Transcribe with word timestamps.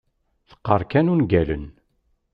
Teqqar 0.49 0.81
kan 0.91 1.11
ungalen. 1.13 1.65